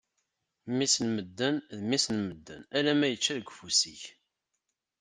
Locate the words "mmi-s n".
0.69-1.07, 1.83-2.17